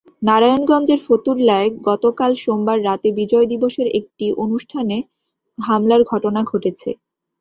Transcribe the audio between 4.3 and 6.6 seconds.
অনুষ্ঠানে হামলার ঘটনা